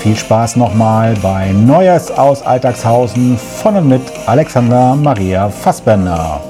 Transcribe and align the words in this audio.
viel 0.00 0.16
Spaß 0.16 0.56
nochmal 0.56 1.14
bei 1.16 1.52
Neues 1.52 2.10
aus 2.10 2.40
Alltagshausen 2.40 3.36
von 3.36 3.76
und 3.76 3.88
mit 3.88 4.00
Alexander 4.26 4.96
Maria 4.96 5.50
Fassbender. 5.50 6.40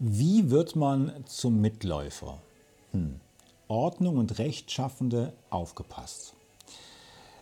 Wie 0.00 0.50
wird 0.50 0.74
man 0.74 1.12
zum 1.26 1.60
Mitläufer? 1.60 2.38
Hm. 2.90 3.20
Ordnung 3.68 4.16
und 4.16 4.40
Rechtschaffende 4.40 5.32
aufgepasst. 5.48 6.34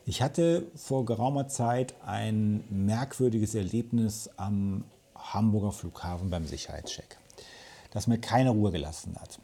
Ich 0.05 0.21
hatte 0.21 0.67
vor 0.77 1.07
geraumer 1.07 1.49
Zeit 1.49 1.95
ein 2.05 2.65
merkwürdiges 2.69 3.55
Erlebnis 3.55 4.29
am 4.37 4.85
Hamburger 5.35 5.73
Flughafen 5.73 6.31
beim 6.31 6.47
Sicherheitscheck, 6.47 7.19
das 7.91 8.07
mir 8.07 8.19
keine 8.19 8.51
Ruhe 8.51 8.71
gelassen 8.71 9.17
hat. 9.21 9.39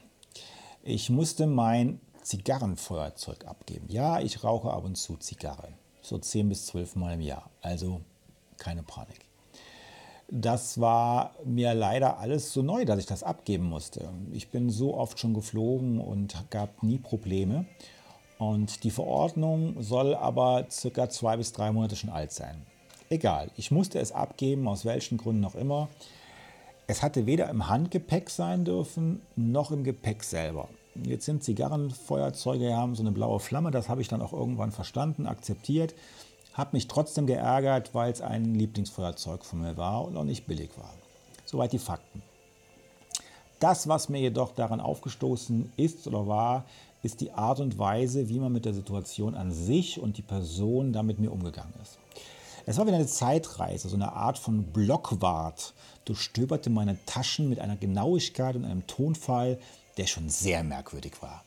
Ich 0.83 1.11
musste 1.11 1.47
mein 1.47 2.01
Zigarrenfeuerzeug 2.23 3.47
abgeben. 3.47 3.87
Ja, 3.89 4.21
ich 4.21 4.45
rauche 4.45 4.71
ab 4.71 4.85
und 4.85 4.97
zu 4.97 5.17
Zigarre, 5.17 5.69
so 6.03 6.19
10 6.19 6.49
bis 6.49 6.67
12 6.67 6.97
Mal 6.97 7.15
im 7.15 7.21
Jahr, 7.21 7.51
also 7.61 8.01
keine 8.57 8.83
Panik. 8.83 9.27
Das 10.29 10.81
war 10.81 11.35
mir 11.45 11.75
leider 11.75 12.19
alles 12.19 12.53
so 12.53 12.63
neu, 12.63 12.85
dass 12.85 12.99
ich 12.99 13.07
das 13.07 13.23
abgeben 13.23 13.65
musste. 13.65 14.09
Ich 14.33 14.51
bin 14.51 14.71
so 14.71 14.97
oft 14.97 15.19
schon 15.19 15.35
geflogen 15.35 16.01
und 16.01 16.35
gab 16.51 16.83
nie 16.83 16.99
Probleme. 16.99 17.67
Und 18.39 18.85
die 18.85 18.91
Verordnung 18.91 19.81
soll 19.83 20.15
aber 20.15 20.67
circa 20.71 21.09
zwei 21.09 21.37
bis 21.37 21.53
drei 21.53 21.73
Monate 21.73 21.95
schon 21.95 22.11
alt 22.11 22.33
sein. 22.33 22.67
Egal, 23.15 23.53
ich 23.57 23.71
musste 23.71 24.01
es 24.01 24.11
abgeben, 24.11 24.67
aus 24.67 24.85
welchen 24.85 25.19
Gründen 25.19 25.45
auch 25.45 25.55
immer. 25.55 25.89
Es 26.89 27.01
hatte 27.01 27.27
weder 27.27 27.49
im 27.49 27.69
Handgepäck 27.69 28.29
sein 28.29 28.65
dürfen, 28.65 29.23
noch 29.37 29.71
im 29.71 29.85
Gepäck 29.85 30.25
selber. 30.25 30.69
Jetzt 30.97 31.27
sind 31.27 31.45
Zigarrenfeuerzeuge, 31.45 32.75
haben 32.75 32.97
so 32.97 33.05
eine 33.05 33.13
blaue 33.13 33.39
Flamme, 33.39 33.71
das 33.71 33.89
habe 33.89 34.01
ich 34.01 34.09
dann 34.09 34.21
auch 34.21 34.33
irgendwann 34.33 34.73
verstanden, 34.73 35.29
akzeptiert. 35.29 35.95
Habe 36.55 36.71
mich 36.73 36.89
trotzdem 36.89 37.29
geärgert, 37.29 37.95
weil 37.95 38.11
es 38.11 38.21
ein 38.21 38.57
Lieblingsfeuerzeug 38.57 39.45
von 39.45 39.61
mir 39.61 39.77
war 39.77 40.05
und 40.05 40.17
auch 40.17 40.25
nicht 40.25 40.49
billig 40.49 40.71
war. 40.77 40.93
Soweit 41.45 41.73
die 41.73 41.79
Fakten. 41.79 42.21
Das, 43.61 43.87
was 43.87 44.09
mir 44.09 44.19
jedoch 44.19 44.57
daran 44.57 44.81
aufgestoßen 44.81 45.73
ist 45.77 46.09
oder 46.09 46.27
war, 46.27 46.65
ist 47.05 47.21
die 47.21 47.31
Art 47.31 47.61
und 47.61 47.79
Weise, 47.79 48.29
wie 48.29 48.41
man 48.41 48.53
mit 48.53 48.65
der 48.65 48.75
Situation 48.75 49.37
an 49.37 49.53
sich 49.53 50.01
und 50.01 50.17
die 50.17 50.23
Person 50.23 50.93
da 50.93 51.05
mit 51.05 51.21
mir 51.21 51.31
umgegangen 51.31 51.75
ist. 51.81 52.01
Es 52.67 52.79
war 52.79 52.87
wieder 52.87 52.97
eine 52.97 53.07
Zeitreise, 53.07 53.89
so 53.89 53.97
eine 53.97 54.13
Art 54.13 54.39
von 54.39 54.65
Blockwart. 54.73 55.75
Durchstöberte 56.07 56.71
meine 56.71 56.99
Taschen 57.05 57.49
mit 57.49 57.59
einer 57.59 57.77
Genauigkeit 57.77 58.57
und 58.57 58.65
einem 58.65 58.87
Tonfall, 58.87 59.59
der 59.97 60.07
schon 60.07 60.29
sehr 60.29 60.65
merkwürdig 60.65 61.21
war. 61.21 61.45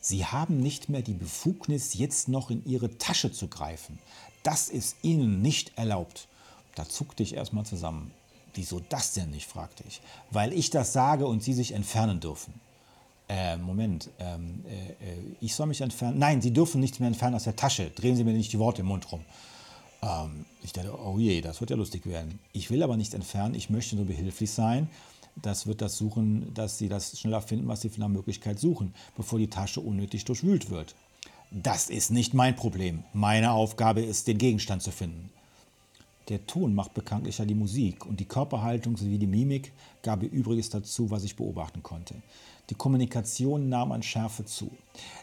Sie 0.00 0.24
haben 0.24 0.58
nicht 0.58 0.88
mehr 0.88 1.02
die 1.02 1.14
Befugnis, 1.14 1.94
jetzt 1.94 2.28
noch 2.28 2.50
in 2.50 2.64
Ihre 2.64 2.98
Tasche 2.98 3.32
zu 3.32 3.48
greifen. 3.48 3.98
Das 4.42 4.68
ist 4.68 4.96
Ihnen 5.02 5.42
nicht 5.42 5.76
erlaubt. 5.76 6.28
Da 6.74 6.88
zuckte 6.88 7.22
ich 7.22 7.34
erstmal 7.34 7.64
zusammen. 7.64 8.12
Wieso 8.54 8.80
das 8.80 9.12
denn 9.12 9.30
nicht, 9.30 9.46
fragte 9.46 9.84
ich. 9.86 10.00
Weil 10.30 10.52
ich 10.52 10.70
das 10.70 10.92
sage 10.92 11.26
und 11.26 11.42
Sie 11.42 11.52
sich 11.52 11.72
entfernen 11.72 12.20
dürfen. 12.20 12.54
Äh, 13.28 13.56
Moment, 13.58 14.10
ähm, 14.18 14.64
äh, 14.66 14.90
äh 14.90 15.18
ich 15.40 15.54
soll 15.54 15.66
mich 15.66 15.82
entfernen? 15.82 16.18
Nein, 16.18 16.40
Sie 16.40 16.52
dürfen 16.52 16.80
nichts 16.80 16.98
mehr 16.98 17.08
entfernen 17.08 17.36
aus 17.36 17.44
der 17.44 17.56
Tasche. 17.56 17.90
Drehen 17.90 18.16
Sie 18.16 18.24
mir 18.24 18.32
nicht 18.32 18.52
die 18.52 18.58
Worte 18.58 18.80
im 18.80 18.88
Mund 18.88 19.10
rum. 19.12 19.20
Ähm, 20.02 20.44
ich 20.62 20.72
dachte, 20.72 20.92
oh 20.98 21.18
je, 21.18 21.40
das 21.40 21.60
wird 21.60 21.70
ja 21.70 21.76
lustig 21.76 22.06
werden. 22.06 22.38
Ich 22.52 22.70
will 22.70 22.82
aber 22.82 22.96
nichts 22.96 23.14
entfernen, 23.14 23.54
ich 23.54 23.70
möchte 23.70 23.96
nur 23.96 24.06
behilflich 24.06 24.50
sein. 24.50 24.88
Das 25.36 25.66
wird 25.66 25.80
das 25.82 25.96
suchen, 25.96 26.52
dass 26.54 26.78
Sie 26.78 26.88
das 26.88 27.18
schneller 27.18 27.40
finden, 27.40 27.68
was 27.68 27.80
Sie 27.80 27.88
für 27.88 28.02
eine 28.02 28.08
Möglichkeit 28.08 28.58
suchen, 28.58 28.94
bevor 29.16 29.38
die 29.38 29.50
Tasche 29.50 29.80
unnötig 29.80 30.24
durchwühlt 30.24 30.70
wird. 30.70 30.94
Das 31.50 31.88
ist 31.88 32.10
nicht 32.10 32.34
mein 32.34 32.56
Problem. 32.56 33.04
Meine 33.12 33.52
Aufgabe 33.52 34.02
ist, 34.02 34.26
den 34.26 34.38
Gegenstand 34.38 34.82
zu 34.82 34.90
finden. 34.90 35.30
Der 36.28 36.46
Ton 36.46 36.74
macht 36.74 36.92
bekanntlich 36.92 37.38
ja 37.38 37.46
die 37.46 37.54
Musik 37.54 38.04
und 38.04 38.20
die 38.20 38.26
Körperhaltung 38.26 38.96
sowie 38.96 39.16
die 39.16 39.26
Mimik 39.26 39.72
gab 40.02 40.22
ihr 40.22 40.30
Übriges 40.30 40.68
dazu, 40.68 41.10
was 41.10 41.24
ich 41.24 41.36
beobachten 41.36 41.82
konnte. 41.82 42.16
Die 42.70 42.74
Kommunikation 42.74 43.68
nahm 43.68 43.92
an 43.92 44.02
Schärfe 44.02 44.44
zu. 44.44 44.70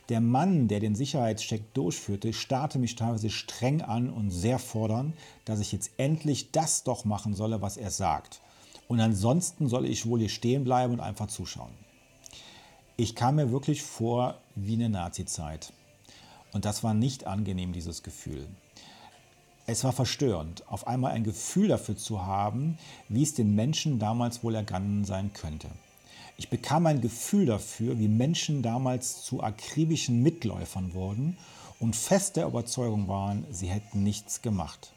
Der 0.10 0.20
Mann, 0.20 0.68
der 0.68 0.80
den 0.80 0.96
Sicherheitscheck 0.96 1.74
durchführte, 1.74 2.34
starrte 2.34 2.80
mich 2.80 2.96
teilweise 2.96 3.30
streng 3.30 3.82
an 3.82 4.10
und 4.10 4.32
sehr 4.32 4.58
fordernd, 4.58 5.14
dass 5.46 5.60
ich 5.60 5.72
jetzt 5.72 5.92
endlich 5.98 6.52
das 6.52 6.84
doch 6.84 7.06
machen 7.06 7.36
solle, 7.36 7.62
was 7.62 7.78
er 7.78 7.92
sagt. 7.92 8.42
Und 8.88 9.00
ansonsten 9.00 9.68
solle 9.68 9.88
ich 9.88 10.06
wohl 10.08 10.20
hier 10.20 10.30
stehen 10.30 10.64
bleiben 10.64 10.94
und 10.94 11.00
einfach 11.00 11.28
zuschauen. 11.28 11.74
Ich 12.98 13.16
kam 13.16 13.36
mir 13.36 13.52
wirklich 13.52 13.84
vor 13.84 14.40
wie 14.56 14.74
eine 14.74 14.90
Nazi-Zeit. 14.90 15.74
Und 16.52 16.66
das 16.66 16.84
war 16.84 16.94
nicht 16.94 17.28
angenehm, 17.28 17.74
dieses 17.74 18.02
Gefühl. 18.02 18.48
Es 19.68 19.84
war 19.84 19.92
verstörend, 19.92 20.64
auf 20.68 20.88
einmal 20.88 21.12
ein 21.12 21.24
Gefühl 21.24 21.68
dafür 21.68 21.98
zu 21.98 22.26
haben, 22.26 22.78
wie 23.10 23.24
es 23.24 23.34
den 23.34 23.56
Menschen 23.56 24.00
damals 24.00 24.44
wohl 24.44 24.56
ergangen 24.56 25.06
sein 25.06 25.34
könnte. 25.34 25.70
Ich 26.38 26.50
bekam 26.50 26.86
ein 26.86 27.02
Gefühl 27.02 27.46
dafür, 27.46 27.98
wie 27.98 28.08
Menschen 28.08 28.62
damals 28.62 29.24
zu 29.24 29.42
akribischen 29.42 30.22
Mitläufern 30.22 30.94
wurden 30.94 31.38
und 31.80 31.96
fest 31.96 32.36
der 32.36 32.48
Überzeugung 32.48 33.08
waren, 33.08 33.46
sie 33.52 33.68
hätten 33.68 34.04
nichts 34.04 34.42
gemacht. 34.42 34.92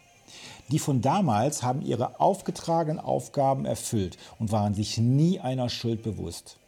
Die 0.69 0.79
von 0.79 1.01
damals 1.01 1.63
haben 1.63 1.83
ihre 1.83 2.21
aufgetragenen 2.21 2.99
Aufgaben 2.99 3.65
erfüllt 3.65 4.19
und 4.39 4.53
waren 4.53 4.75
sich 4.75 4.99
nie 4.99 5.41
einer 5.41 5.69
Schuld 5.69 6.03
bewusst. 6.03 6.59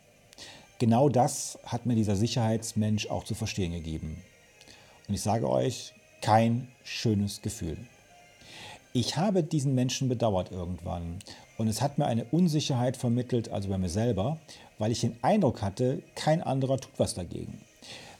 Genau 0.79 1.09
das 1.09 1.59
hat 1.65 1.85
mir 1.85 1.95
dieser 1.95 2.17
Sicherheitsmensch 2.17 3.09
auch 3.09 3.25
zu 3.25 3.35
verstehen 3.35 3.73
gegeben. 3.73 4.23
Und 5.09 5.15
ich 5.15 5.21
sage 5.21 5.51
euch, 5.51 5.93
kein 6.23 6.69
schönes 6.85 7.43
Gefühl. 7.43 7.77
Ich 8.93 9.17
habe 9.17 9.45
diesen 9.45 9.77
Menschen 9.77 10.09
bedauert 10.09 10.51
irgendwann 10.51 11.21
und 11.59 11.69
es 11.69 11.81
hat 11.81 11.99
mir 11.99 12.07
eine 12.07 12.25
Unsicherheit 12.25 12.97
vermittelt, 12.97 13.49
also 13.51 13.69
bei 13.69 13.79
mir 13.79 13.89
selber, 13.89 14.39
weil 14.79 14.91
ich 14.91 15.01
den 15.03 15.17
Eindruck 15.23 15.63
hatte, 15.63 16.03
kein 16.17 16.43
anderer 16.43 16.79
tut 16.79 16.99
was 16.99 17.15
dagegen. 17.15 17.61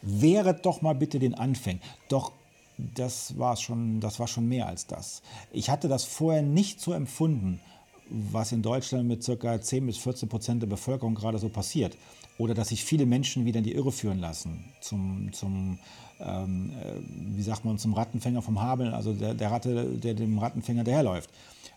Wehret 0.03 0.65
doch 0.65 0.81
mal 0.81 0.95
bitte 0.95 1.19
den 1.19 1.35
Anfängen. 1.35 1.83
Doch 2.09 2.31
das 2.77 3.37
war 3.37 3.57
schon, 3.57 3.99
das 3.99 4.21
war 4.21 4.29
schon 4.29 4.49
mehr 4.49 4.69
als 4.69 4.87
das. 4.87 5.23
Ich 5.51 5.71
hatte 5.71 5.89
das 5.89 6.05
vorher 6.05 6.43
nicht 6.43 6.81
so 6.81 6.93
empfunden, 6.93 7.61
was 8.09 8.53
in 8.53 8.63
Deutschland 8.63 9.09
mit 9.09 9.27
ca. 9.27 9.61
10 9.61 9.87
bis 9.87 9.99
14 9.99 10.29
Prozent 10.29 10.63
der 10.63 10.69
Bevölkerung 10.69 11.17
gerade 11.17 11.39
so 11.39 11.49
passiert. 11.49 11.97
Oder 12.39 12.55
dass 12.55 12.69
sich 12.69 12.85
viele 12.85 13.07
Menschen 13.07 13.45
wieder 13.45 13.59
in 13.59 13.65
die 13.65 13.75
Irre 13.75 13.93
führen 13.93 14.19
lassen, 14.19 14.65
zum, 14.81 15.33
zum 15.33 15.79
ähm, 16.25 16.71
äh, 16.71 17.37
wie 17.37 17.43
sagt 17.43 17.65
man, 17.65 17.79
zum 17.79 17.95
Rattenfänger 17.95 18.43
vom 18.43 18.61
Habeln, 18.61 18.93
also 18.93 19.13
der, 19.13 19.35
der 19.35 19.51
Ratte, 19.51 19.85
der 19.85 20.15
dem 20.15 20.39
Rattenfänger 20.39 20.85
daherläuft. 20.85 21.31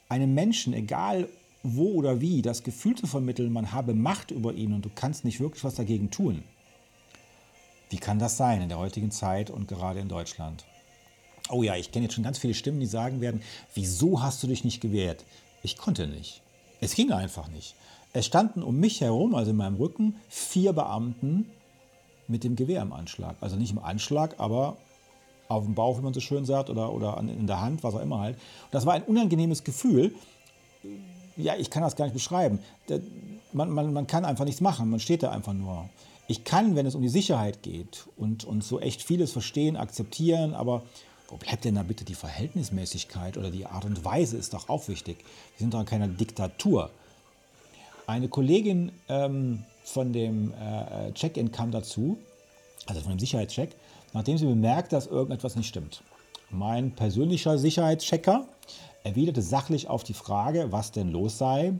Einem 0.09 0.33
Menschen, 0.33 0.73
egal 0.73 1.27
wo 1.63 1.93
oder 1.93 2.19
wie, 2.19 2.41
das 2.41 2.63
Gefühl 2.63 2.95
zu 2.95 3.07
vermitteln, 3.07 3.51
man 3.51 3.71
habe 3.71 3.93
Macht 3.93 4.31
über 4.31 4.53
ihn 4.53 4.73
und 4.73 4.83
du 4.83 4.89
kannst 4.93 5.23
nicht 5.23 5.39
wirklich 5.39 5.63
was 5.63 5.75
dagegen 5.75 6.11
tun. 6.11 6.43
Wie 7.89 7.97
kann 7.97 8.19
das 8.19 8.37
sein 8.37 8.61
in 8.61 8.69
der 8.69 8.79
heutigen 8.79 9.11
Zeit 9.11 9.49
und 9.49 9.67
gerade 9.67 9.99
in 9.99 10.09
Deutschland? 10.09 10.65
Oh 11.49 11.63
ja, 11.63 11.75
ich 11.75 11.91
kenne 11.91 12.05
jetzt 12.05 12.15
schon 12.15 12.23
ganz 12.23 12.37
viele 12.37 12.53
Stimmen, 12.53 12.79
die 12.79 12.85
sagen 12.85 13.21
werden, 13.21 13.41
wieso 13.75 14.21
hast 14.21 14.41
du 14.43 14.47
dich 14.47 14.63
nicht 14.63 14.81
gewehrt? 14.81 15.25
Ich 15.61 15.77
konnte 15.77 16.07
nicht. 16.07 16.41
Es 16.81 16.95
ging 16.95 17.11
einfach 17.11 17.47
nicht. 17.49 17.75
Es 18.11 18.25
standen 18.25 18.61
um 18.61 18.79
mich 18.79 19.01
herum, 19.01 19.35
also 19.35 19.51
in 19.51 19.57
meinem 19.57 19.75
Rücken, 19.75 20.15
vier 20.29 20.73
Beamten 20.73 21.45
mit 22.33 22.43
dem 22.43 22.55
Gewehr 22.55 22.81
im 22.81 22.91
Anschlag. 22.91 23.37
Also 23.39 23.55
nicht 23.55 23.71
im 23.71 23.79
Anschlag, 23.79 24.35
aber 24.39 24.75
auf 25.47 25.63
dem 25.63 25.75
Bauch, 25.75 25.99
wie 25.99 26.01
man 26.01 26.13
so 26.13 26.19
schön 26.19 26.45
sagt, 26.45 26.69
oder, 26.69 26.91
oder 26.91 27.17
in 27.19 27.47
der 27.47 27.61
Hand, 27.61 27.83
was 27.83 27.93
auch 27.93 28.01
immer 28.01 28.19
halt. 28.19 28.35
Und 28.35 28.73
das 28.73 28.85
war 28.85 28.93
ein 28.93 29.03
unangenehmes 29.03 29.63
Gefühl. 29.63 30.13
Ja, 31.37 31.55
ich 31.55 31.69
kann 31.69 31.83
das 31.83 31.95
gar 31.95 32.05
nicht 32.05 32.13
beschreiben. 32.13 32.59
Man, 33.53 33.69
man, 33.69 33.93
man 33.93 34.07
kann 34.07 34.25
einfach 34.25 34.45
nichts 34.45 34.61
machen, 34.61 34.89
man 34.89 34.99
steht 34.99 35.21
da 35.21 35.29
einfach 35.29 35.53
nur. 35.53 35.87
Ich 36.27 36.43
kann, 36.43 36.75
wenn 36.75 36.87
es 36.87 36.95
um 36.95 37.03
die 37.03 37.09
Sicherheit 37.09 37.61
geht 37.61 38.07
und, 38.17 38.45
und 38.45 38.63
so 38.63 38.79
echt 38.79 39.03
vieles 39.03 39.31
verstehen, 39.31 39.77
akzeptieren, 39.77 40.55
aber 40.55 40.81
wo 41.27 41.37
bleibt 41.37 41.65
denn 41.65 41.75
da 41.75 41.83
bitte 41.83 42.03
die 42.03 42.15
Verhältnismäßigkeit 42.15 43.37
oder 43.37 43.51
die 43.51 43.67
Art 43.67 43.85
und 43.85 44.03
Weise 44.03 44.37
ist 44.37 44.53
doch 44.53 44.69
auch 44.69 44.87
wichtig. 44.87 45.17
Wir 45.19 45.59
sind 45.59 45.73
doch 45.73 45.81
in 45.81 45.85
keiner 45.85 46.07
Diktatur. 46.07 46.89
Eine 48.07 48.27
Kollegin 48.27 48.91
ähm, 49.07 49.65
von 49.83 50.13
dem 50.13 50.53
äh, 50.53 51.11
Check-in 51.13 51.51
kam 51.51 51.71
dazu, 51.71 52.17
also 52.85 53.01
von 53.01 53.11
dem 53.11 53.19
Sicherheitscheck, 53.19 53.75
nachdem 54.13 54.37
sie 54.37 54.45
bemerkt, 54.45 54.93
dass 54.93 55.07
irgendetwas 55.07 55.55
nicht 55.55 55.67
stimmt. 55.67 56.03
Mein 56.49 56.91
persönlicher 56.91 57.57
Sicherheitschecker 57.57 58.47
erwiderte 59.03 59.41
sachlich 59.41 59.87
auf 59.89 60.03
die 60.03 60.13
Frage, 60.13 60.71
was 60.71 60.91
denn 60.91 61.09
los 61.09 61.37
sei. 61.37 61.73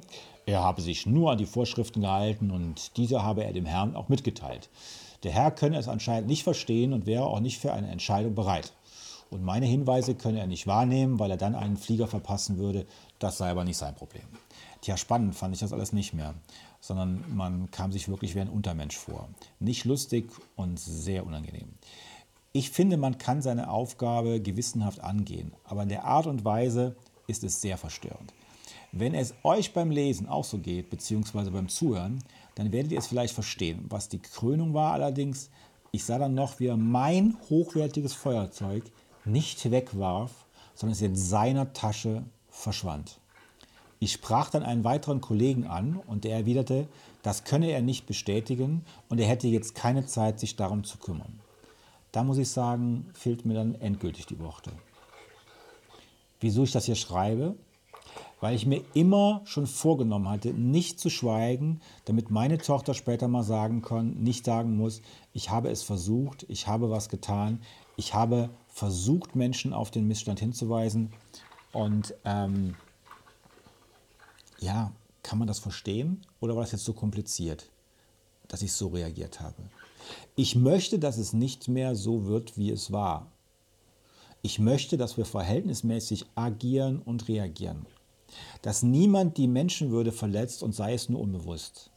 Er 0.46 0.62
habe 0.62 0.82
sich 0.82 1.06
nur 1.06 1.32
an 1.32 1.38
die 1.38 1.46
Vorschriften 1.46 2.02
gehalten 2.02 2.52
und 2.52 2.98
diese 2.98 3.24
habe 3.24 3.44
er 3.44 3.54
dem 3.54 3.66
Herrn 3.66 3.96
auch 3.96 4.10
mitgeteilt. 4.10 4.70
Der 5.24 5.32
Herr 5.32 5.52
könne 5.52 5.78
es 5.78 5.88
anscheinend 5.88 6.28
nicht 6.28 6.44
verstehen 6.44 6.92
und 6.92 7.06
wäre 7.06 7.26
auch 7.26 7.40
nicht 7.40 7.60
für 7.60 7.72
eine 7.72 7.90
Entscheidung 7.90 8.36
bereit. 8.36 8.74
Und 9.30 9.44
meine 9.44 9.66
Hinweise 9.66 10.16
könne 10.16 10.40
er 10.40 10.48
nicht 10.48 10.68
wahrnehmen, 10.68 11.18
weil 11.18 11.32
er 11.32 11.38
dann 11.38 11.56
einen 11.56 11.78
Flieger 11.78 12.08
verpassen 12.08 12.58
würde. 12.58 12.86
Das 13.20 13.38
sei 13.38 13.50
aber 13.50 13.64
nicht 13.64 13.78
sein 13.78 13.96
Problem. 13.96 14.26
Tja, 14.82 14.98
spannend 14.98 15.34
fand 15.34 15.56
ich 15.56 15.62
das 15.62 15.72
alles 15.72 15.94
nicht 15.94 16.14
mehr, 16.14 16.34
sondern 16.84 17.24
man 17.34 17.72
kam 17.72 17.94
sich 17.94 18.10
wirklich 18.10 18.36
wie 18.36 18.42
ein 18.42 18.50
Untermensch 18.50 18.98
vor. 18.98 19.30
Nicht 19.62 19.86
lustig 19.86 20.30
und 20.58 20.78
sehr 20.78 21.26
unangenehm. 21.26 21.70
Ich 22.52 22.72
finde, 22.72 22.98
man 22.98 23.18
kann 23.18 23.42
seine 23.42 23.70
Aufgabe 23.70 24.42
gewissenhaft 24.42 25.00
angehen, 25.00 25.54
aber 25.64 25.84
in 25.84 25.90
der 25.90 26.04
Art 26.04 26.28
und 26.28 26.44
Weise 26.44 26.98
ist 27.26 27.46
es 27.46 27.62
sehr 27.62 27.78
verstörend. 27.78 28.34
Wenn 28.92 29.16
es 29.16 29.34
euch 29.44 29.72
beim 29.72 29.92
Lesen 29.92 30.28
auch 30.28 30.44
so 30.44 30.58
geht, 30.58 30.90
beziehungsweise 30.90 31.52
beim 31.52 31.70
Zuhören, 31.70 32.22
dann 32.56 32.74
werdet 32.74 32.92
ihr 32.92 33.00
es 33.00 33.08
vielleicht 33.08 33.34
verstehen. 33.34 33.86
Was 33.88 34.10
die 34.10 34.20
Krönung 34.20 34.74
war 34.74 34.92
allerdings, 34.92 35.50
ich 35.92 36.04
sah 36.04 36.20
dann 36.20 36.34
noch, 36.34 36.60
wie 36.60 36.68
er 36.68 36.76
mein 36.76 37.38
hochwertiges 37.50 38.14
Feuerzeug 38.14 38.84
nicht 39.24 39.72
wegwarf, 39.72 40.32
sondern 40.76 40.94
es 40.94 41.02
in 41.02 41.16
seiner 41.16 41.72
Tasche 41.72 42.26
verschwand. 42.50 43.20
Ich 44.04 44.12
sprach 44.12 44.50
dann 44.50 44.64
einen 44.64 44.84
weiteren 44.84 45.22
Kollegen 45.22 45.66
an 45.66 45.96
und 46.08 46.26
der 46.26 46.36
erwiderte, 46.36 46.90
das 47.22 47.46
könne 47.46 47.72
er 47.72 47.82
nicht 47.82 48.06
bestätigen 48.06 48.84
und 49.08 49.18
er 49.18 49.28
hätte 49.28 49.48
jetzt 49.48 49.76
keine 49.76 50.06
Zeit, 50.06 50.42
sich 50.42 50.58
darum 50.58 50.84
zu 50.84 50.98
kümmern. 50.98 51.40
Da 52.12 52.26
muss 52.26 52.38
ich 52.38 52.50
sagen, 52.50 53.10
fehlt 53.14 53.46
mir 53.46 53.54
dann 53.54 53.76
endgültig 53.76 54.26
die 54.26 54.40
Worte. 54.40 54.72
Wieso 56.42 56.64
ich 56.64 56.74
das 56.74 56.84
hier 56.84 56.96
schreibe? 56.96 57.56
Weil 58.42 58.56
ich 58.56 58.66
mir 58.66 58.84
immer 58.94 59.40
schon 59.46 59.68
vorgenommen 59.68 60.28
hatte, 60.28 60.50
nicht 60.50 61.00
zu 61.00 61.10
schweigen, 61.10 61.80
damit 62.04 62.30
meine 62.30 62.58
Tochter 62.58 62.96
später 62.96 63.30
mal 63.30 63.44
sagen 63.44 63.82
kann, 63.82 64.16
nicht 64.16 64.44
sagen 64.44 64.76
muss, 64.76 65.02
ich 65.32 65.50
habe 65.50 65.70
es 65.70 65.82
versucht, 65.82 66.46
ich 66.50 66.68
habe 66.68 66.90
was 66.90 67.08
getan, 67.08 67.62
ich 67.96 68.14
habe 68.14 68.50
versucht, 68.68 69.38
Menschen 69.38 69.72
auf 69.72 69.92
den 69.92 70.10
Missstand 70.10 70.42
hinzuweisen. 70.42 71.14
Und 71.72 72.14
ähm, 72.26 72.76
ja, 74.64 74.92
kann 75.22 75.40
man 75.40 75.48
das 75.48 75.60
verstehen 75.60 76.22
oder 76.40 76.56
war 76.56 76.64
das 76.64 76.72
jetzt 76.72 76.86
so 76.86 76.94
kompliziert, 76.94 77.70
dass 78.48 78.62
ich 78.62 78.74
so 78.74 78.88
reagiert 78.88 79.42
habe? 79.42 79.56
Ich 80.36 80.56
möchte, 80.56 81.00
dass 81.00 81.18
es 81.18 81.34
nicht 81.34 81.68
mehr 81.68 81.96
so 81.96 82.26
wird, 82.26 82.58
wie 82.58 82.72
es 82.72 82.92
war. 82.92 83.28
Ich 84.42 84.60
möchte, 84.60 84.98
dass 84.98 85.16
wir 85.16 85.26
verhältnismäßig 85.26 86.26
agieren 86.36 87.00
und 87.00 87.28
reagieren. 87.28 87.86
Dass 88.62 88.84
niemand 88.84 89.38
die 89.38 89.48
Menschenwürde 89.48 90.12
verletzt 90.12 90.64
und 90.64 90.74
sei 90.74 90.94
es 90.94 91.08
nur 91.08 91.22
unbewusst. 91.22 91.92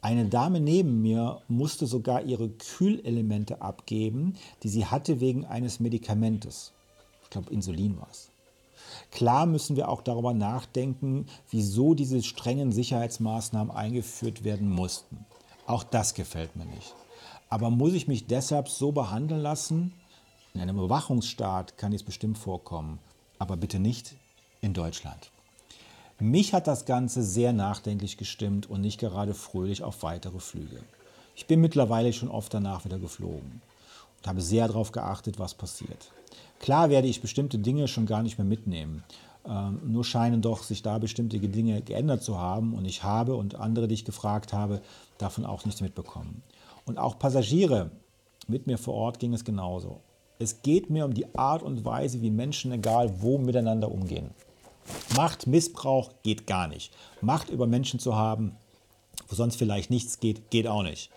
Eine 0.00 0.26
Dame 0.26 0.60
neben 0.60 1.02
mir 1.02 1.42
musste 1.48 1.86
sogar 1.86 2.22
ihre 2.22 2.48
Kühlelemente 2.48 3.60
abgeben, 3.60 4.34
die 4.62 4.68
sie 4.68 4.86
hatte 4.86 5.20
wegen 5.20 5.44
eines 5.44 5.78
Medikamentes. 5.78 6.72
Ich 7.22 7.30
glaube, 7.30 7.52
Insulin 7.52 7.98
war 7.98 8.08
es. 8.10 8.30
Klar 9.10 9.46
müssen 9.46 9.76
wir 9.76 9.88
auch 9.88 10.02
darüber 10.02 10.34
nachdenken, 10.34 11.26
wieso 11.50 11.94
diese 11.94 12.22
strengen 12.22 12.72
Sicherheitsmaßnahmen 12.72 13.74
eingeführt 13.74 14.44
werden 14.44 14.70
mussten. 14.70 15.24
Auch 15.66 15.82
das 15.82 16.14
gefällt 16.14 16.56
mir 16.56 16.66
nicht. 16.66 16.94
Aber 17.48 17.70
muss 17.70 17.94
ich 17.94 18.08
mich 18.08 18.26
deshalb 18.26 18.68
so 18.68 18.92
behandeln 18.92 19.40
lassen? 19.40 19.92
In 20.54 20.60
einem 20.60 20.76
Überwachungsstaat 20.76 21.78
kann 21.78 21.92
dies 21.92 22.02
bestimmt 22.02 22.38
vorkommen, 22.38 22.98
aber 23.38 23.56
bitte 23.56 23.78
nicht 23.78 24.14
in 24.60 24.74
Deutschland. 24.74 25.30
Mich 26.18 26.52
hat 26.52 26.66
das 26.66 26.84
Ganze 26.84 27.22
sehr 27.22 27.52
nachdenklich 27.52 28.16
gestimmt 28.16 28.68
und 28.68 28.80
nicht 28.80 28.98
gerade 28.98 29.34
fröhlich 29.34 29.82
auf 29.82 30.02
weitere 30.02 30.40
Flüge. 30.40 30.82
Ich 31.36 31.46
bin 31.46 31.60
mittlerweile 31.60 32.12
schon 32.12 32.28
oft 32.28 32.52
danach 32.52 32.84
wieder 32.84 32.98
geflogen 32.98 33.62
und 34.20 34.28
habe 34.28 34.40
sehr 34.40 34.68
darauf 34.68 34.92
geachtet, 34.92 35.38
was 35.38 35.54
passiert. 35.54 36.10
Klar 36.60 36.90
werde 36.90 37.08
ich 37.08 37.20
bestimmte 37.20 37.58
Dinge 37.58 37.88
schon 37.88 38.06
gar 38.06 38.22
nicht 38.22 38.38
mehr 38.38 38.46
mitnehmen. 38.46 39.04
Ähm, 39.46 39.80
nur 39.84 40.04
scheinen 40.04 40.42
doch 40.42 40.62
sich 40.62 40.82
da 40.82 40.98
bestimmte 40.98 41.38
Dinge 41.38 41.80
geändert 41.82 42.22
zu 42.22 42.38
haben 42.38 42.74
und 42.74 42.84
ich 42.84 43.02
habe 43.02 43.36
und 43.36 43.54
andere, 43.54 43.88
die 43.88 43.94
ich 43.94 44.04
gefragt 44.04 44.52
habe, 44.52 44.82
davon 45.18 45.46
auch 45.46 45.64
nichts 45.64 45.80
mitbekommen. 45.80 46.42
Und 46.84 46.98
auch 46.98 47.18
Passagiere 47.18 47.90
mit 48.46 48.66
mir 48.66 48.78
vor 48.78 48.94
Ort 48.94 49.18
ging 49.18 49.34
es 49.34 49.44
genauso. 49.44 50.00
Es 50.38 50.62
geht 50.62 50.90
mir 50.90 51.04
um 51.04 51.14
die 51.14 51.34
Art 51.34 51.62
und 51.62 51.84
Weise, 51.84 52.22
wie 52.22 52.30
Menschen, 52.30 52.72
egal 52.72 53.20
wo, 53.20 53.38
miteinander 53.38 53.90
umgehen. 53.90 54.30
Machtmissbrauch 55.16 56.10
geht 56.22 56.46
gar 56.46 56.68
nicht. 56.68 56.92
Macht 57.20 57.50
über 57.50 57.66
Menschen 57.66 57.98
zu 58.00 58.16
haben, 58.16 58.56
wo 59.28 59.34
sonst 59.34 59.56
vielleicht 59.56 59.90
nichts 59.90 60.20
geht, 60.20 60.50
geht 60.50 60.66
auch 60.66 60.82
nicht. 60.82 61.10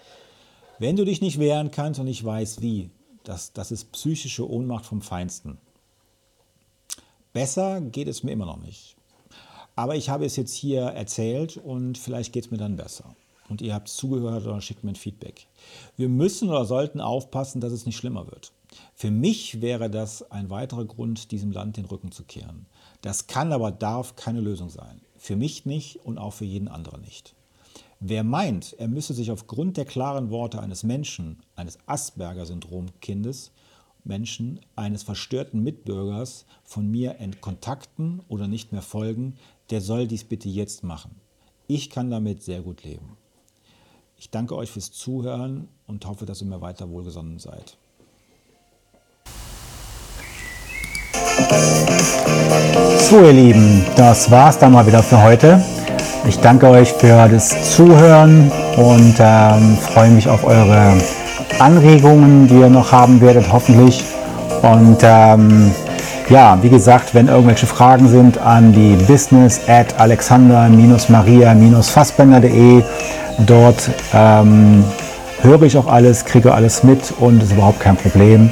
Wenn 0.82 0.96
du 0.96 1.06
dich 1.06 1.22
nicht 1.22 1.38
wehren 1.38 1.70
kannst 1.70 2.00
und 2.00 2.08
nicht 2.08 2.26
weißt 2.26 2.64
wie, 2.64 2.90
das, 3.24 3.54
das 3.54 3.72
ist 3.72 3.92
psychische 3.92 4.50
Ohnmacht 4.50 4.84
vom 4.84 5.04
Feinsten. 5.04 5.60
Besser 7.34 7.82
geht 7.82 8.08
es 8.08 8.24
mir 8.24 8.32
immer 8.32 8.48
noch 8.48 8.58
nicht. 8.58 8.96
Aber 9.76 9.96
ich 9.96 10.10
habe 10.10 10.26
es 10.26 10.38
jetzt 10.38 10.56
hier 10.56 10.82
erzählt 10.82 11.58
und 11.58 12.00
vielleicht 12.00 12.34
geht 12.34 12.46
es 12.46 12.52
mir 12.52 12.58
dann 12.58 12.78
besser. 12.78 13.16
Und 13.48 13.62
ihr 13.62 13.76
habt 13.76 13.90
zugehört 13.90 14.48
oder 14.48 14.60
schickt 14.60 14.84
mir 14.84 14.94
ein 14.94 14.96
Feedback. 14.96 15.46
Wir 15.98 16.10
müssen 16.10 16.50
oder 16.50 16.66
sollten 16.66 17.00
aufpassen, 17.00 17.62
dass 17.62 17.74
es 17.74 17.86
nicht 17.86 17.98
schlimmer 17.98 18.26
wird. 18.26 18.52
Für 18.96 19.12
mich 19.12 19.62
wäre 19.62 19.88
das 19.88 20.32
ein 20.32 20.50
weiterer 20.50 20.86
Grund, 20.86 21.30
diesem 21.30 21.52
Land 21.52 21.78
den 21.78 21.86
Rücken 21.86 22.12
zu 22.12 22.24
kehren. 22.24 22.66
Das 23.04 23.28
kann 23.28 23.54
aber 23.54 23.72
darf 23.72 24.16
keine 24.16 24.42
Lösung 24.42 24.72
sein. 24.72 25.00
Für 25.16 25.36
mich 25.36 25.68
nicht 25.68 25.98
und 25.98 26.18
auch 26.18 26.34
für 26.34 26.46
jeden 26.46 26.70
anderen 26.70 27.02
nicht. 27.02 27.36
Wer 28.04 28.24
meint, 28.24 28.74
er 28.80 28.88
müsse 28.88 29.14
sich 29.14 29.30
aufgrund 29.30 29.78
der 29.78 29.86
klaren 29.86 30.32
Worte 30.32 30.60
eines 30.60 30.82
Menschen, 30.82 31.38
eines 31.56 31.78
Asperger-Syndrom-Kindes, 31.86 33.52
Menschen, 34.04 34.60
eines 34.76 35.04
verstörten 35.04 35.62
Mitbürgers 35.62 36.48
von 36.64 36.90
mir 36.90 37.20
entkontakten 37.20 38.24
oder 38.28 38.48
nicht 38.48 38.72
mehr 38.72 38.82
folgen, 38.82 39.36
der 39.70 39.82
soll 39.82 40.08
dies 40.08 40.24
bitte 40.24 40.50
jetzt 40.50 40.84
machen. 40.84 41.12
Ich 41.68 41.92
kann 41.92 42.10
damit 42.10 42.42
sehr 42.42 42.62
gut 42.62 42.84
leben. 42.84 43.18
Ich 44.18 44.32
danke 44.32 44.56
euch 44.56 44.72
fürs 44.72 44.92
Zuhören 44.92 45.68
und 45.86 46.04
hoffe, 46.08 46.26
dass 46.26 46.42
ihr 46.42 46.48
mir 46.48 46.60
weiter 46.60 46.90
wohlgesonnen 46.90 47.38
seid. 47.38 47.78
So 52.98 53.24
ihr 53.24 53.34
Lieben, 53.34 53.86
das 53.96 54.32
war's 54.32 54.58
dann 54.58 54.72
mal 54.72 54.88
wieder 54.88 55.04
für 55.04 55.22
heute. 55.22 55.64
Ich 56.28 56.40
danke 56.40 56.70
euch 56.70 56.94
für 56.94 57.28
das 57.28 57.76
Zuhören 57.76 58.52
und 58.78 59.16
ähm, 59.20 59.76
freue 59.78 60.12
mich 60.12 60.30
auf 60.30 60.44
eure 60.44 60.94
Anregungen, 61.60 62.48
die 62.48 62.60
ihr 62.60 62.70
noch 62.70 62.92
haben 62.92 63.20
werdet, 63.22 63.52
hoffentlich. 63.52 64.04
Und 64.62 64.98
ähm, 65.02 65.72
ja, 66.30 66.60
wie 66.62 66.70
gesagt, 66.70 67.16
wenn 67.16 67.28
irgendwelche 67.28 67.66
Fragen 67.66 68.08
sind 68.08 68.38
an 68.38 68.72
die 68.72 68.96
business 69.08 69.62
at 69.68 70.00
alexander-maria-fassbender.de, 70.00 72.84
dort 73.40 73.90
ähm, 74.14 74.84
höre 75.42 75.64
ich 75.64 75.76
auch 75.76 75.88
alles, 75.88 76.24
kriege 76.24 76.54
alles 76.54 76.84
mit 76.84 77.12
und 77.20 77.42
ist 77.42 77.54
überhaupt 77.54 77.80
kein 77.80 77.98
Problem. 77.98 78.52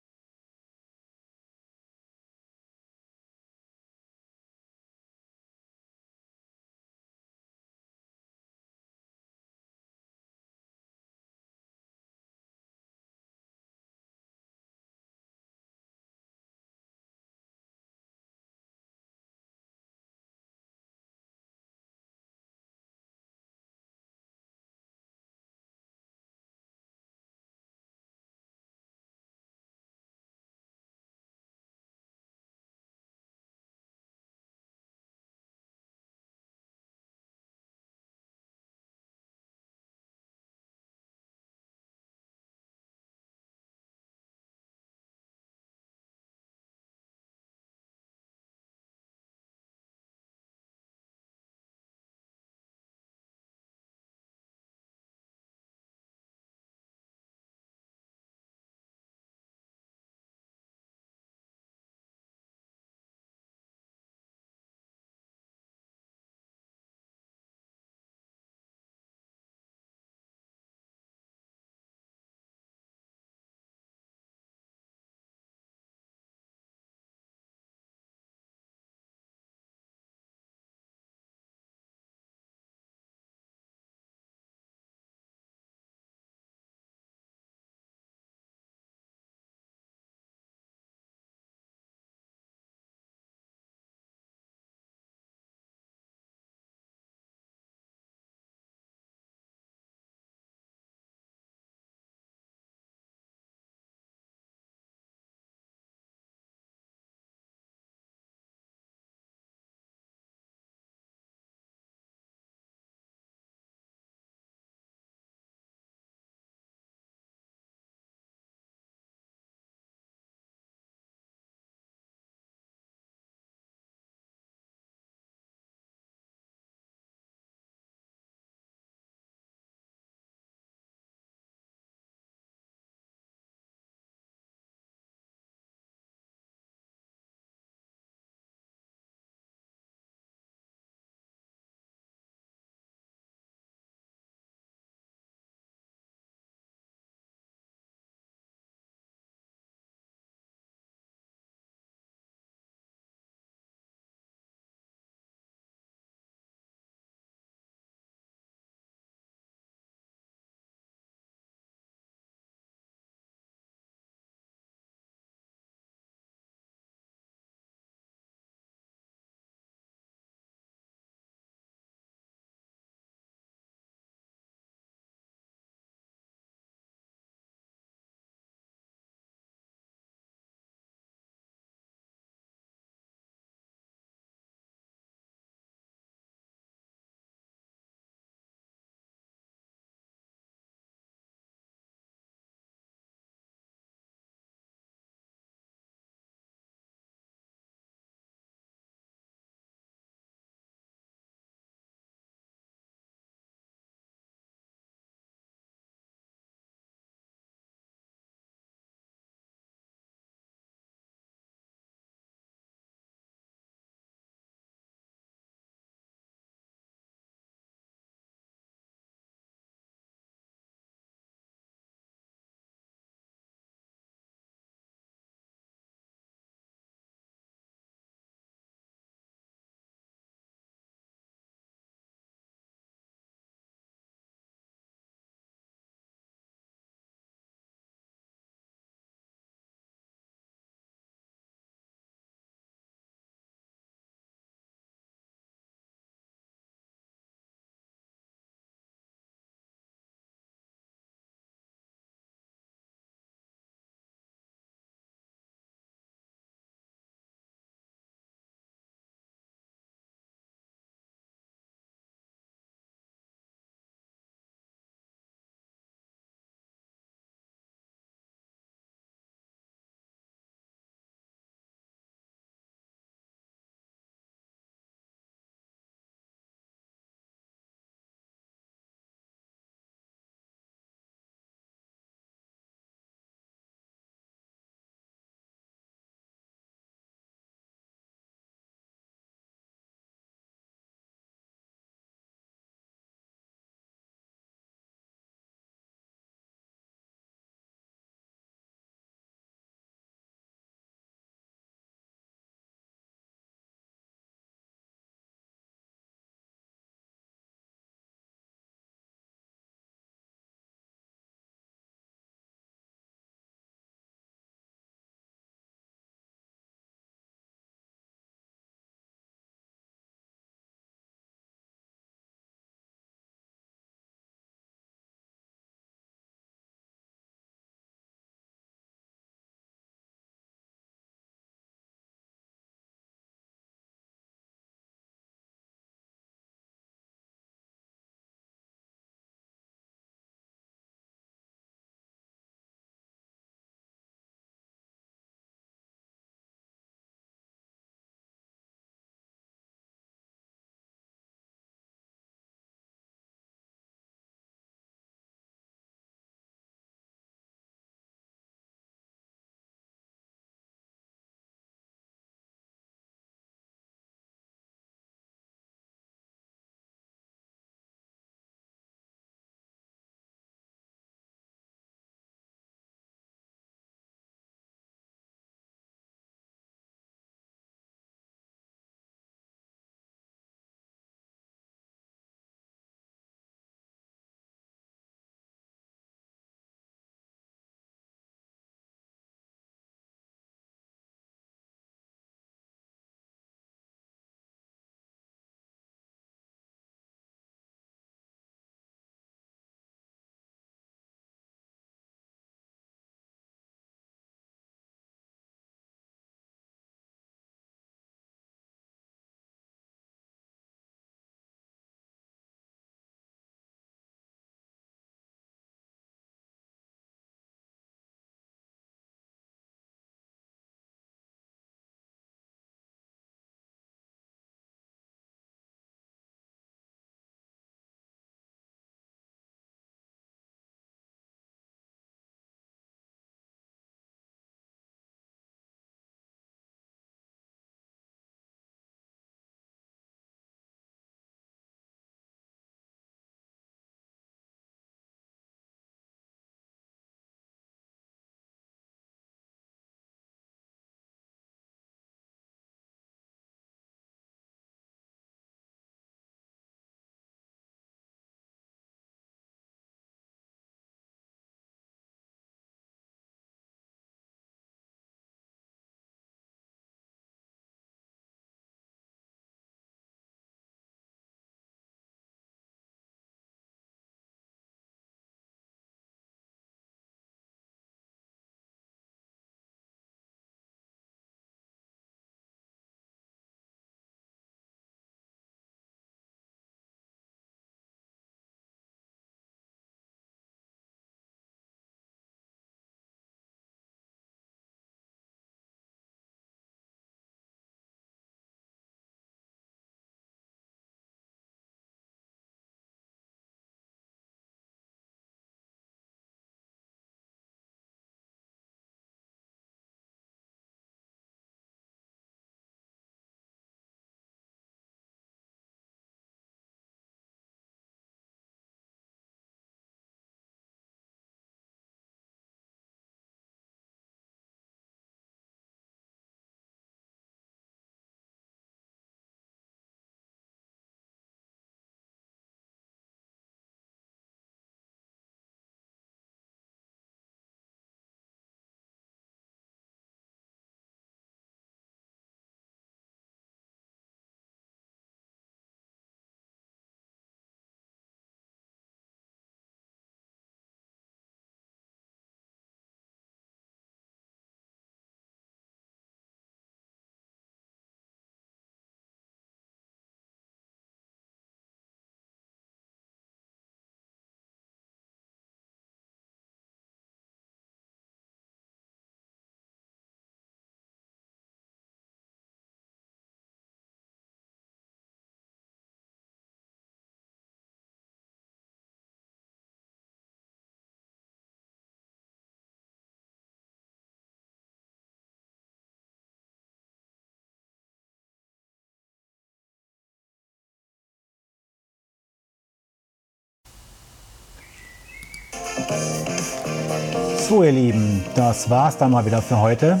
So, 597.48 597.62
ihr 597.62 597.72
Lieben, 597.72 598.24
das 598.34 598.68
war's 598.70 598.96
dann 598.96 599.10
mal 599.10 599.26
wieder 599.26 599.42
für 599.42 599.60
heute. 599.60 600.00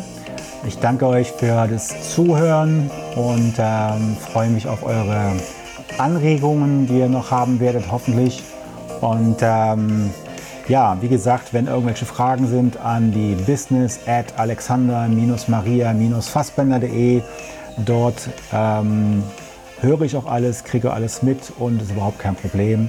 Ich 0.66 0.78
danke 0.78 1.06
euch 1.06 1.30
für 1.30 1.68
das 1.68 2.14
Zuhören 2.14 2.90
und 3.16 3.56
ähm, 3.58 4.16
freue 4.16 4.48
mich 4.48 4.66
auf 4.66 4.82
eure 4.82 5.32
Anregungen, 5.98 6.86
die 6.86 7.00
ihr 7.00 7.10
noch 7.10 7.30
haben 7.30 7.60
werdet, 7.60 7.92
hoffentlich. 7.92 8.42
Und 9.02 9.36
ähm, 9.42 10.08
ja, 10.68 10.96
wie 11.02 11.08
gesagt, 11.08 11.52
wenn 11.52 11.66
irgendwelche 11.66 12.06
Fragen 12.06 12.46
sind 12.46 12.78
an 12.78 13.12
die 13.12 13.34
business 13.34 14.00
at 14.06 14.38
alexander-maria-fassbender.de. 14.38 17.20
Dort 17.84 18.30
ähm, 18.54 19.22
höre 19.82 20.00
ich 20.00 20.16
auch 20.16 20.24
alles, 20.24 20.64
kriege 20.64 20.94
alles 20.94 21.22
mit 21.22 21.52
und 21.58 21.82
ist 21.82 21.90
überhaupt 21.90 22.20
kein 22.20 22.36
Problem. 22.36 22.88